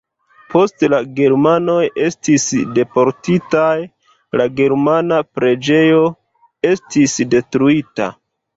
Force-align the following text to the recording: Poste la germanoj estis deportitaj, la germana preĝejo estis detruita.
Poste 0.51 0.87
la 0.93 0.99
germanoj 1.19 1.81
estis 2.05 2.45
deportitaj, 2.79 3.67
la 4.43 4.49
germana 4.63 5.21
preĝejo 5.39 6.03
estis 6.75 7.19
detruita. 7.37 8.13